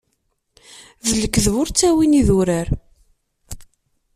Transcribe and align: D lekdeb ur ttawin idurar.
D 1.05 1.07
lekdeb 1.21 1.55
ur 1.61 1.67
ttawin 1.69 2.19
idurar. 2.21 2.67